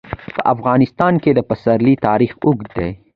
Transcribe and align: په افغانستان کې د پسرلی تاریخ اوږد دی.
په 0.35 0.41
افغانستان 0.53 1.13
کې 1.23 1.31
د 1.33 1.39
پسرلی 1.49 1.93
تاریخ 2.07 2.31
اوږد 2.45 2.67
دی. 2.77 2.89